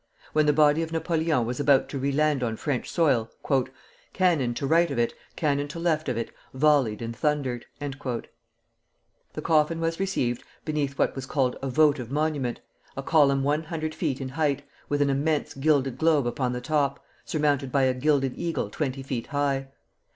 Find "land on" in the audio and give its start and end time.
2.11-2.55